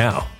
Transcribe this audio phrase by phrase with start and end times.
[0.00, 0.39] now.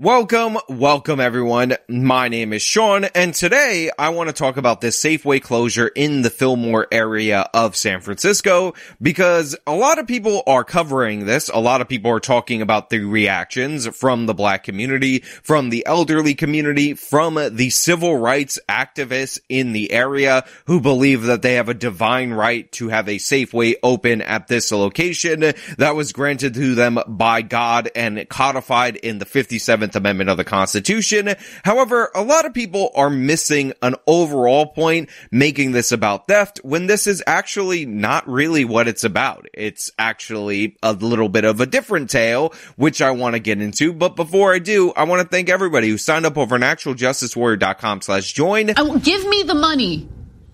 [0.00, 1.76] Welcome, welcome everyone.
[1.88, 6.22] My name is Sean, and today I want to talk about this Safeway closure in
[6.22, 11.48] the Fillmore area of San Francisco because a lot of people are covering this.
[11.48, 15.86] A lot of people are talking about the reactions from the black community, from the
[15.86, 21.68] elderly community, from the civil rights activists in the area who believe that they have
[21.68, 26.74] a divine right to have a Safeway open at this location that was granted to
[26.74, 31.34] them by God and codified in the 57th 11th Amendment of the Constitution.
[31.64, 36.86] However, a lot of people are missing an overall point making this about theft when
[36.86, 39.46] this is actually not really what it's about.
[39.52, 43.92] It's actually a little bit of a different tale, which I want to get into.
[43.92, 48.02] But before I do, I want to thank everybody who signed up over on actualjusticewarrior.com
[48.02, 48.72] slash join.
[48.76, 50.08] Oh, give me the money.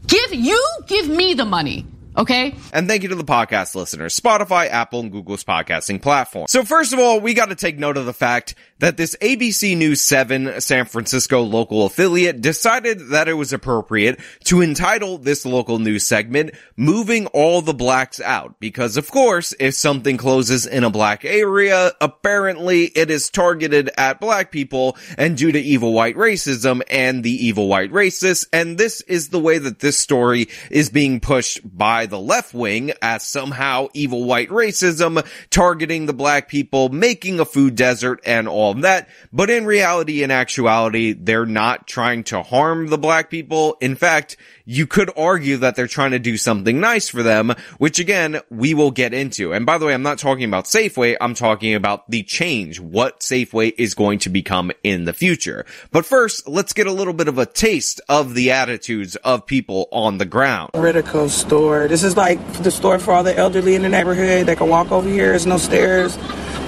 [0.07, 1.87] Give you give me the money.
[2.17, 2.55] Okay.
[2.73, 6.47] And thank you to the podcast listeners, Spotify, Apple, and Google's podcasting platform.
[6.49, 9.77] So first of all, we got to take note of the fact that this ABC
[9.77, 15.79] News 7 San Francisco local affiliate decided that it was appropriate to entitle this local
[15.79, 18.59] news segment Moving All the Blacks Out.
[18.59, 24.21] Because of course, if something closes in a black area, apparently it is targeted at
[24.21, 28.47] black people and due to evil white racism and the evil white racists.
[28.53, 32.93] And this is the way that this story is being pushed by the left wing
[33.03, 38.71] as somehow evil white racism targeting the black people, making a food desert and all
[38.71, 39.09] all that.
[39.33, 43.77] But in reality, in actuality, they're not trying to harm the black people.
[43.81, 44.37] In fact,
[44.71, 48.73] you could argue that they're trying to do something nice for them, which again, we
[48.73, 49.53] will get into.
[49.53, 51.17] And by the way, I'm not talking about Safeway.
[51.21, 55.67] I'm talking about the change, what Safeway is going to become in the future.
[55.91, 59.89] But first, let's get a little bit of a taste of the attitudes of people
[59.91, 60.71] on the ground.
[60.75, 61.89] Redico store.
[61.89, 64.47] This is like the store for all the elderly in the neighborhood.
[64.47, 65.31] They can walk over here.
[65.31, 66.17] There's no stairs.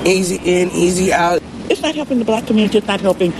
[0.04, 1.40] Easy in, easy out.
[1.70, 2.78] It's not helping the black community.
[2.78, 3.32] It's not helping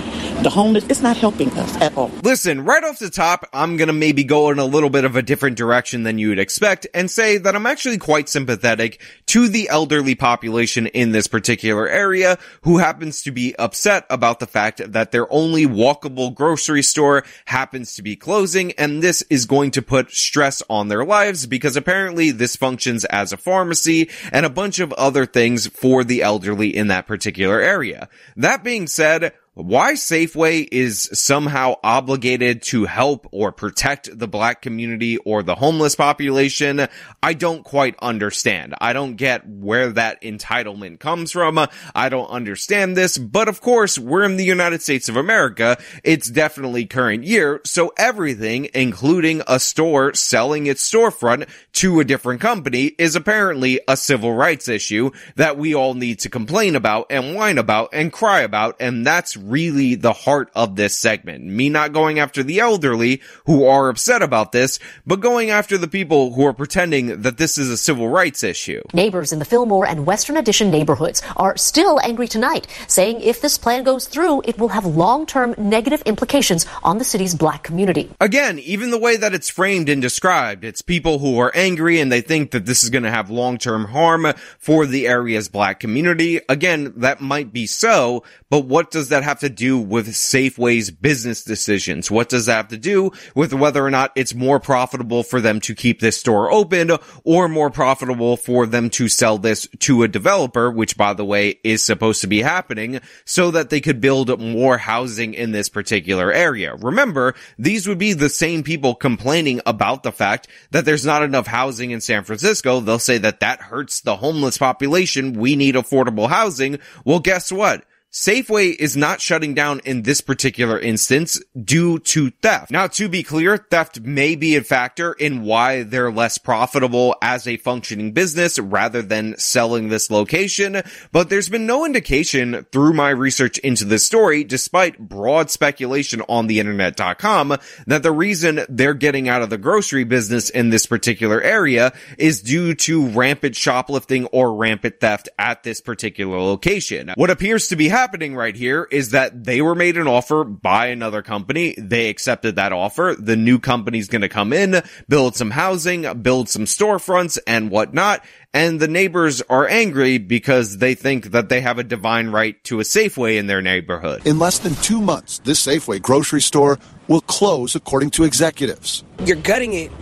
[0.43, 0.85] the homeless.
[0.89, 2.11] It's not helping us at all.
[2.23, 5.21] Listen, right off the top, I'm gonna maybe go in a little bit of a
[5.21, 9.69] different direction than you would expect and say that I'm actually quite sympathetic to the
[9.69, 15.11] elderly population in this particular area who happens to be upset about the fact that
[15.11, 20.11] their only walkable grocery store happens to be closing and this is going to put
[20.11, 24.91] stress on their lives because apparently this functions as a pharmacy and a bunch of
[24.93, 28.09] other things for the elderly in that particular area.
[28.35, 35.17] That being said, why Safeway is somehow obligated to help or protect the black community
[35.17, 36.87] or the homeless population,
[37.21, 38.73] I don't quite understand.
[38.81, 41.59] I don't get where that entitlement comes from.
[41.93, 45.77] I don't understand this, but of course, we're in the United States of America.
[46.03, 52.41] It's definitely current year, so everything, including a store selling its storefront to a different
[52.41, 57.35] company, is apparently a civil rights issue that we all need to complain about and
[57.35, 61.43] whine about and cry about, and that's really the heart of this segment.
[61.43, 65.87] Me not going after the elderly who are upset about this, but going after the
[65.87, 68.81] people who are pretending that this is a civil rights issue.
[68.93, 73.57] Neighbors in the Fillmore and Western Addition neighborhoods are still angry tonight, saying if this
[73.57, 78.11] plan goes through, it will have long-term negative implications on the city's black community.
[78.19, 82.11] Again, even the way that it's framed and described, it's people who are angry and
[82.11, 84.27] they think that this is going to have long-term harm
[84.59, 86.39] for the area's black community.
[86.49, 90.91] Again, that might be so, but what does that have have to do with Safeway's
[90.91, 92.11] business decisions?
[92.11, 95.59] What does that have to do with whether or not it's more profitable for them
[95.61, 96.91] to keep this store open
[97.23, 101.59] or more profitable for them to sell this to a developer, which by the way
[101.63, 106.31] is supposed to be happening so that they could build more housing in this particular
[106.31, 106.75] area.
[106.75, 111.47] Remember, these would be the same people complaining about the fact that there's not enough
[111.47, 112.79] housing in San Francisco.
[112.79, 115.33] They'll say that that hurts the homeless population.
[115.33, 116.77] We need affordable housing.
[117.03, 117.83] Well, guess what?
[118.13, 122.69] Safeway is not shutting down in this particular instance due to theft.
[122.69, 127.47] Now, to be clear, theft may be a factor in why they're less profitable as
[127.47, 133.09] a functioning business rather than selling this location, but there's been no indication through my
[133.09, 139.27] research into this story, despite broad speculation on the internet.com, that the reason they're getting
[139.27, 144.53] out of the grocery business in this particular area is due to rampant shoplifting or
[144.53, 147.11] rampant theft at this particular location.
[147.15, 150.43] What appears to be happening happening right here is that they were made an offer
[150.43, 151.73] by another company.
[151.77, 153.15] They accepted that offer.
[153.17, 158.21] The new company's going to come in, build some housing, build some storefronts and whatnot.
[158.53, 162.81] And the neighbors are angry because they think that they have a divine right to
[162.81, 164.27] a Safeway in their neighborhood.
[164.27, 169.05] In less than two months, this Safeway grocery store will close according to executives.
[169.23, 169.93] You're gutting it.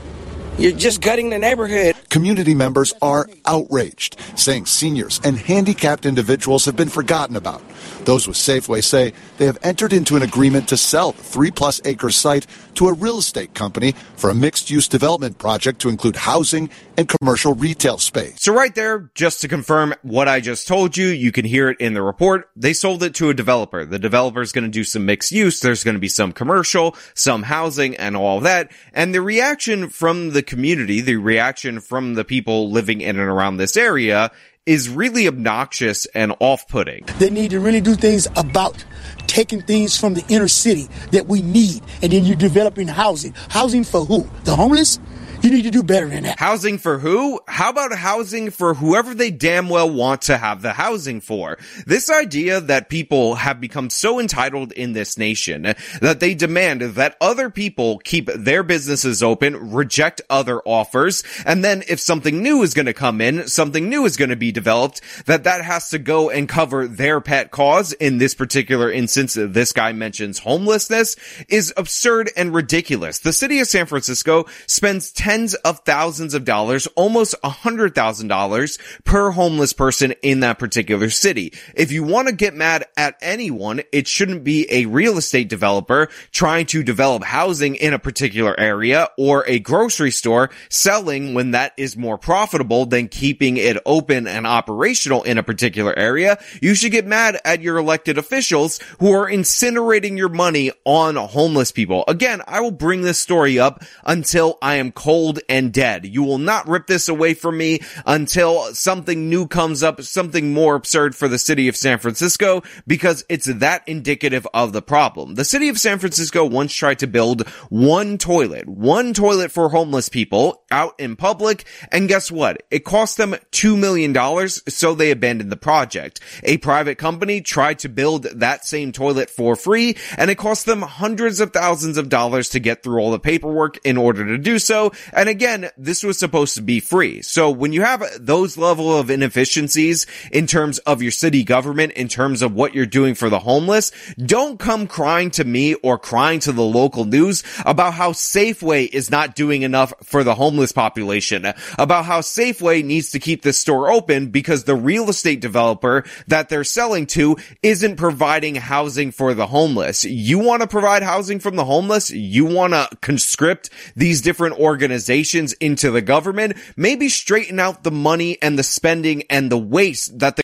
[0.58, 1.96] You're just gutting the neighborhood.
[2.10, 7.62] Community members are outraged, saying seniors and handicapped individuals have been forgotten about.
[8.06, 11.82] Those with Safeway say they have entered into an agreement to sell the three plus
[11.86, 16.16] acre site to a real estate company for a mixed use development project to include
[16.16, 18.42] housing and commercial retail space.
[18.42, 21.80] So right there, just to confirm what I just told you, you can hear it
[21.80, 22.50] in the report.
[22.56, 23.86] They sold it to a developer.
[23.86, 25.60] The developer is going to do some mixed use.
[25.60, 28.72] There's going to be some commercial, some housing and all that.
[28.94, 33.58] And the reaction from the community, the reaction from the people living in and around
[33.58, 34.32] this area
[34.66, 37.06] is really obnoxious and off-putting.
[37.18, 38.86] They need to really do things about
[39.26, 43.34] taking things from the inner city that we need, and then you're developing housing.
[43.50, 44.30] Housing for who?
[44.44, 45.00] The homeless?
[45.42, 46.38] You need to do better than that.
[46.38, 47.40] Housing for who?
[47.48, 51.58] How about housing for whoever they damn well want to have the housing for?
[51.88, 57.18] This idea that people have become so entitled in this nation that they demand that
[57.20, 62.76] other people keep their businesses open, reject other offers, and then if something new is
[62.76, 65.98] going to come in, something new is going to be developed, that that has to
[65.98, 67.94] go and cover their pet cause.
[67.94, 71.16] In this particular instance, this guy mentions homelessness
[71.50, 73.18] is absurd and ridiculous.
[73.18, 77.96] The city of San Francisco spends 10 tens of thousands of dollars, almost a hundred
[77.96, 81.54] thousand dollars per homeless person in that particular city.
[81.74, 86.10] If you want to get mad at anyone, it shouldn't be a real estate developer
[86.34, 91.72] trying to develop housing in a particular area or a grocery store selling when that
[91.78, 96.38] is more profitable than keeping it open and operational in a particular area.
[96.62, 101.72] You should get mad at your elected officials who are incinerating your money on homeless
[101.72, 102.04] people.
[102.10, 106.06] Again, I will bring this story up until I am cold and dead.
[106.06, 110.76] You will not rip this away from me until something new comes up, something more
[110.76, 115.36] absurd for the city of San Francisco, because it's that indicative of the problem.
[115.36, 120.10] The city of San Francisco once tried to build one toilet, one toilet for homeless
[120.10, 122.64] people out in public, and guess what?
[122.72, 124.16] It cost them $2 million,
[124.50, 126.20] so they abandoned the project.
[126.44, 130.82] A private company tried to build that same toilet for free, and it cost them
[130.82, 134.60] hundreds of thousands of dollars to get through all the paperwork in order to do
[134.60, 137.22] so, and again, this was supposed to be free.
[137.22, 142.08] So when you have those level of inefficiencies in terms of your city government, in
[142.08, 146.40] terms of what you're doing for the homeless, don't come crying to me or crying
[146.42, 151.46] to the local news about how Safeway is not doing enough for the homeless population,
[151.78, 156.50] about how Safeway needs to keep this store open because the real estate developer that
[156.50, 160.06] they're selling to isn't providing housing for the homeless.
[160.06, 162.12] You want to provide housing from the homeless?
[162.12, 167.92] You want to conscript these different organizations organizations into the government, maybe straighten out the
[167.92, 170.44] money and the spending and the waste that the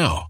[0.00, 0.29] now.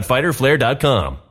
[0.01, 1.30] www.fighterflare.com.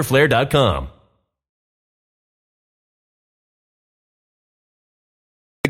[0.03, 1.00] The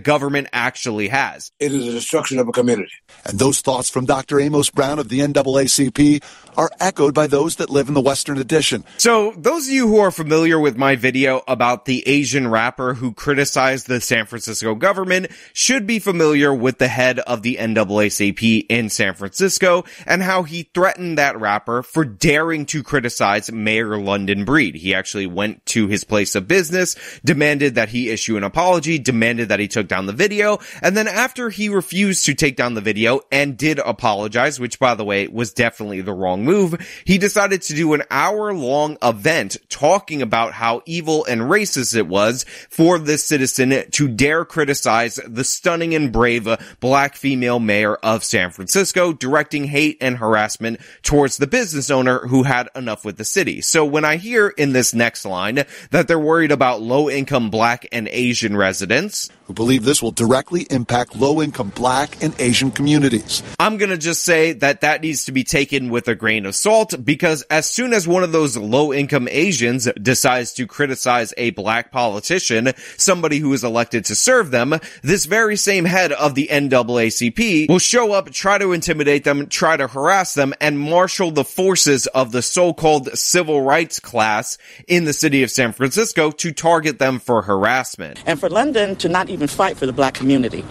[0.02, 1.52] government actually has.
[1.60, 2.92] It is a destruction of a community.
[3.26, 4.40] And those thoughts from Dr.
[4.40, 6.24] Amos Brown of the NAACP
[6.58, 8.84] are echoed by those that live in the Western Addition.
[8.98, 13.14] So, those of you who are familiar with my video about the Asian rapper who
[13.14, 18.90] criticized the San Francisco government should be familiar with the head of the NAACP in
[18.90, 24.76] San Francisco and how he threatened that rapper for daring to criticize Mayor London Breed.
[24.76, 29.50] He actually went to his place of business, demanded that he issue an apology, demanded
[29.50, 32.82] that he took down the video, and then after he refused to take down the
[32.82, 37.62] video and did apologize, which by the way was definitely the wrong move, he decided
[37.62, 42.98] to do an hour long event talking about how evil and racist it was for
[42.98, 46.48] this citizen to dare criticize the stunning and brave
[46.80, 52.44] black female mayor of San Francisco, directing hate and harassment towards the business owner who
[52.44, 53.60] had enough with the city.
[53.60, 57.86] So when I hear in this next line that they're worried about low income black
[57.92, 63.44] and Asian residents, who believe this will directly impact low income black and Asian communities.
[63.60, 66.94] I'm gonna just say that that needs to be taken with a grain of salt
[67.04, 71.92] because as soon as one of those low income Asians decides to criticize a black
[71.92, 77.70] politician, somebody who is elected to serve them, this very same head of the NAACP
[77.70, 82.08] will show up, try to intimidate them, try to harass them, and marshal the forces
[82.08, 87.20] of the so-called civil rights class in the city of San Francisco to target them
[87.20, 88.22] for harassment.
[88.26, 90.64] And for London to not even fight for the black community,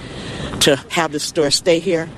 [0.61, 2.09] to have this store stay here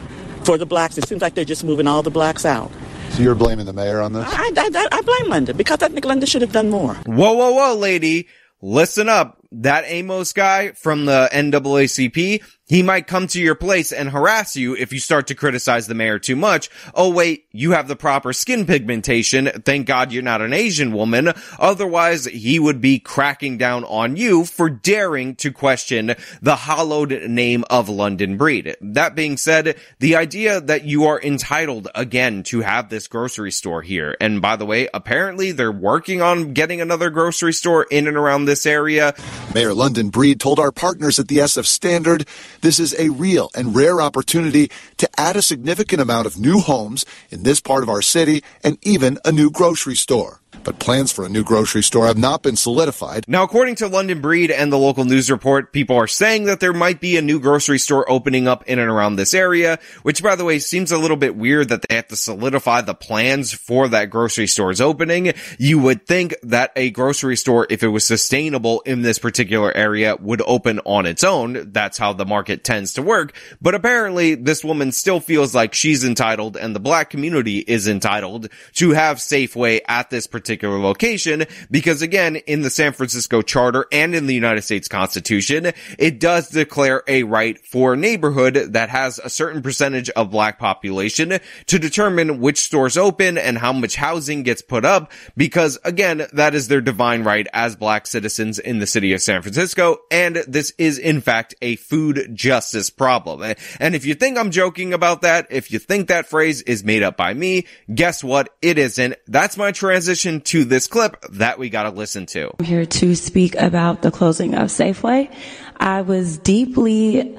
[0.45, 2.71] for the blacks, it seems like they're just moving all the blacks out.
[3.11, 4.25] So you're blaming the mayor on this?
[4.27, 6.95] I, I, I blame Linda because I think Linda should have done more.
[6.95, 8.29] Whoa, whoa, whoa, lady.
[8.62, 9.41] Listen up.
[9.55, 14.75] That Amos guy from the NAACP, he might come to your place and harass you
[14.75, 16.71] if you start to criticize the mayor too much.
[16.95, 19.51] Oh wait, you have the proper skin pigmentation.
[19.62, 21.35] Thank God you're not an Asian woman.
[21.59, 27.65] Otherwise, he would be cracking down on you for daring to question the hallowed name
[27.69, 28.75] of London Breed.
[28.81, 33.83] That being said, the idea that you are entitled again to have this grocery store
[33.83, 34.17] here.
[34.19, 38.47] And by the way, apparently they're working on getting another grocery store in and around
[38.47, 39.15] this area.
[39.55, 42.26] Mayor London Breed told our partners at the SF Standard
[42.61, 47.05] this is a real and rare opportunity to add a significant amount of new homes
[47.31, 50.41] in this part of our city and even a new grocery store.
[50.64, 53.25] But plans for a new grocery store have not been solidified.
[53.27, 56.72] Now, according to London Breed and the local news report, people are saying that there
[56.72, 60.37] might be a new grocery store opening up in and around this area, which by
[60.37, 63.88] the way seems a little bit weird that they have to solidify the plans for
[63.88, 65.33] that grocery store's opening.
[65.59, 70.16] You would think that a grocery store, if it was sustainable in this particular area,
[70.16, 71.72] would open on its own.
[71.72, 73.35] That's how the market tends to work.
[73.61, 78.48] But apparently this woman still feels like she's entitled and the black community is entitled
[78.75, 83.87] to have Safeway at this particular particular location because again, in the San Francisco Charter
[83.91, 88.91] and in the United States Constitution, it does declare a right for a neighborhood that
[88.91, 91.38] has a certain percentage of black population
[91.69, 96.55] to determine which stores open and how much housing gets put up because again, that
[96.55, 100.01] is their divine right as black citizens in the city of San Francisco.
[100.11, 103.55] And this is in fact a food justice problem.
[103.81, 107.03] And if you think I'm joking about that, if you think that phrase is made
[107.03, 108.55] up by me, guess what?
[108.61, 109.15] It isn't.
[109.27, 112.50] That's my transition to this clip that we gotta listen to.
[112.59, 115.35] I'm here to speak about the closing of Safeway.
[115.76, 117.37] I was deeply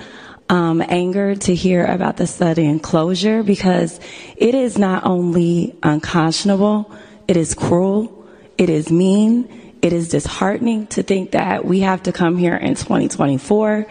[0.50, 4.00] um, angered to hear about the sudden closure because
[4.36, 6.92] it is not only unconscionable,
[7.28, 12.12] it is cruel, it is mean, it is disheartening to think that we have to
[12.12, 13.86] come here in 2024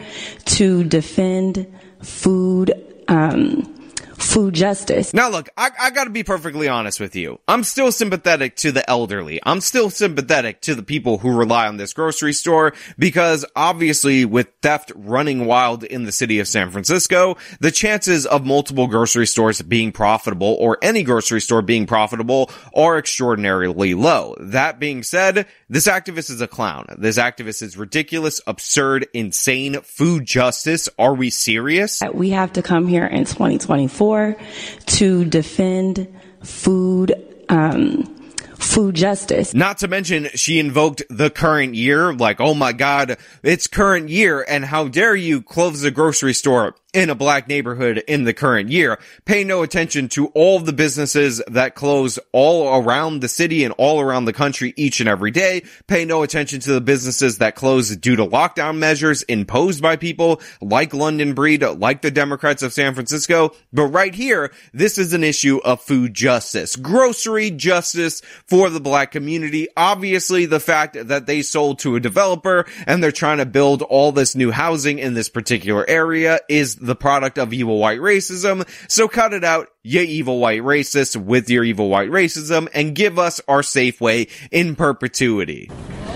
[0.45, 1.67] to defend
[2.03, 2.73] food
[3.09, 3.82] um,
[4.23, 5.13] food justice.
[5.13, 7.41] Now look, I, I gotta be perfectly honest with you.
[7.49, 9.41] I'm still sympathetic to the elderly.
[9.45, 14.49] I'm still sympathetic to the people who rely on this grocery store because obviously with
[14.63, 19.61] theft running wild in the city of San Francisco, the chances of multiple grocery stores
[19.63, 24.37] being profitable or any grocery store being profitable are extraordinarily low.
[24.39, 26.87] That being said, this activist is a clown.
[26.99, 29.81] This activist is ridiculous, absurd, insane.
[29.83, 30.89] Food justice.
[30.99, 32.01] Are we serious?
[32.13, 34.12] We have to come here in 2024
[34.87, 36.09] to defend
[36.43, 37.15] food
[37.49, 38.05] um,
[38.63, 39.55] food justice.
[39.55, 44.45] Not to mention, she invoked the current year, like, oh my god, it's current year,
[44.49, 48.69] and how dare you close the grocery store in a black neighborhood in the current
[48.69, 48.99] year.
[49.25, 54.01] Pay no attention to all the businesses that close all around the city and all
[54.01, 55.63] around the country each and every day.
[55.87, 60.41] Pay no attention to the businesses that close due to lockdown measures imposed by people
[60.61, 63.53] like London Breed, like the Democrats of San Francisco.
[63.73, 69.13] But right here, this is an issue of food justice, grocery justice for the black
[69.13, 69.69] community.
[69.77, 74.13] Obviously, the fact that they sold to a developer and they're trying to build all
[74.13, 78.69] this new housing in this particular area is the product of evil white racism.
[78.89, 83.19] So cut it out, you evil white racist with your evil white racism and give
[83.19, 85.71] us our Safeway in perpetuity.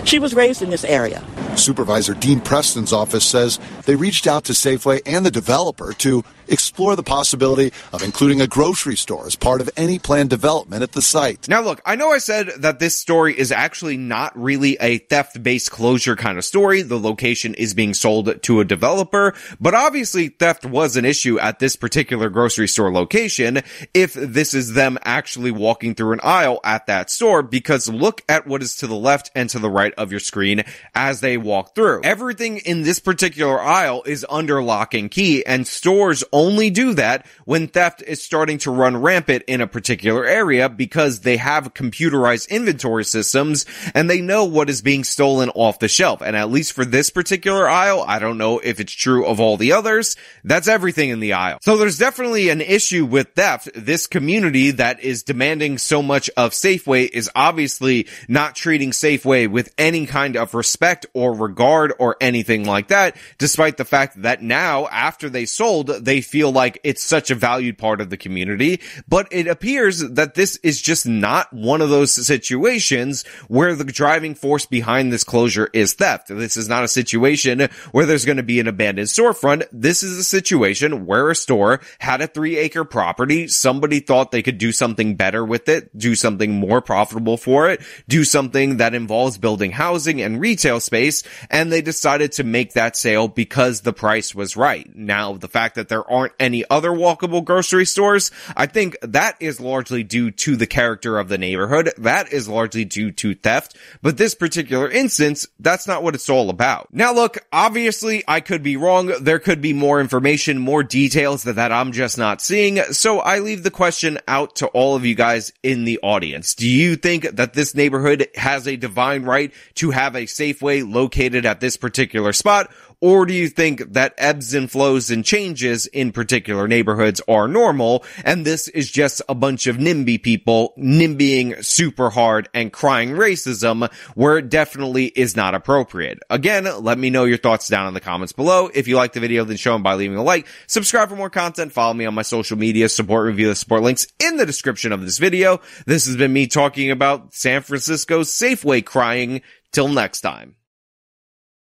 [0.06, 1.24] She was raised in this area.
[1.56, 6.94] Supervisor Dean Preston's office says they reached out to Safeway and the developer to explore
[6.94, 11.02] the possibility of including a grocery store as part of any planned development at the
[11.02, 11.48] site.
[11.48, 15.70] Now look, I know I said that this story is actually not really a theft-based
[15.72, 16.82] closure kind of story.
[16.82, 21.58] The location is being sold to a developer, but obviously theft was an issue at
[21.58, 26.86] this particular grocery store location if this is them actually walking through an aisle at
[26.86, 30.10] that store because look at what is to the left and to the right of
[30.10, 32.02] your screen as they walk through.
[32.04, 37.26] Everything in this particular aisle is under lock and key and stores only do that
[37.44, 42.48] when theft is starting to run rampant in a particular area because they have computerized
[42.48, 46.22] inventory systems and they know what is being stolen off the shelf.
[46.22, 49.56] And at least for this particular aisle, I don't know if it's true of all
[49.56, 51.58] the others, that's everything in the aisle.
[51.62, 53.70] So there's definitely an issue with theft.
[53.74, 59.72] This community that is demanding so much of Safeway is obviously not treating Safeway with
[59.78, 64.86] any kind of respect or regard or anything like that, despite the fact that now,
[64.88, 69.28] after they sold, they feel like it's such a valued part of the community, but
[69.30, 74.66] it appears that this is just not one of those situations where the driving force
[74.66, 76.28] behind this closure is theft.
[76.28, 79.66] This is not a situation where there's going to be an abandoned storefront.
[79.72, 83.48] This is a situation where a store had a three acre property.
[83.48, 87.80] Somebody thought they could do something better with it, do something more profitable for it,
[88.08, 91.22] do something that involves building housing and retail space.
[91.50, 94.88] And they decided to make that sale because the price was right.
[94.96, 99.60] Now, the fact that there aren't any other walkable grocery stores, I think that is
[99.60, 101.92] largely due to the character of the neighborhood.
[101.98, 103.76] That is largely due to theft.
[104.02, 106.88] But this particular instance, that's not what it's all about.
[106.92, 109.12] Now look, obviously I could be wrong.
[109.20, 112.78] There could be more information, more details that, that I'm just not seeing.
[112.92, 116.54] So I leave the question out to all of you guys in the audience.
[116.54, 121.46] Do you think that this neighborhood has a divine right to have a Safeway located
[121.46, 122.70] at this particular spot?
[123.06, 128.04] Or do you think that ebbs and flows and changes in particular neighborhoods are normal
[128.24, 133.88] and this is just a bunch of NIMBY people NIMBYing super hard and crying racism
[134.16, 136.18] where it definitely is not appropriate?
[136.28, 138.70] Again, let me know your thoughts down in the comments below.
[138.74, 141.30] If you like the video, then show them by leaving a like, subscribe for more
[141.30, 144.90] content, follow me on my social media, support review the support links in the description
[144.90, 145.60] of this video.
[145.86, 149.42] This has been me talking about San Francisco's Safeway crying.
[149.72, 150.56] Till next time.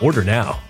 [0.00, 0.69] Order now.